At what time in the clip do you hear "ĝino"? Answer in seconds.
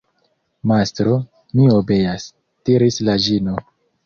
3.29-3.61